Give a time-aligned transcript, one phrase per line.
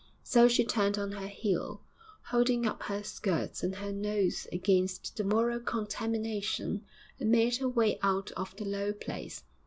[0.23, 1.83] So she turned on her heel,
[2.23, 6.83] holding up her skirts and her nose against the moral contamination
[7.19, 9.43] and made her way out of the low place.